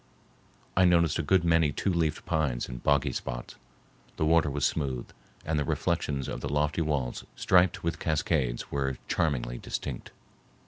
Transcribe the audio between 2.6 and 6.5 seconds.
in boggy spots. The water was smooth, and the reflections of the